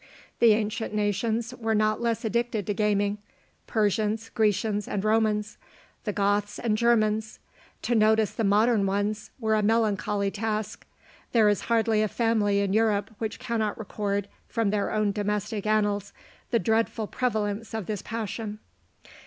[0.39, 3.19] The ancient nations were not less addicted to gaming:
[3.67, 5.59] Persians, Grecians, and Romans;
[6.05, 7.37] the Goths, and Germans.
[7.83, 10.87] To notice the modern ones were a melancholy task:
[11.33, 16.13] there is hardly a family in Europe which cannot record, from their own domestic annals,
[16.49, 18.57] the dreadful prevalence of this passion.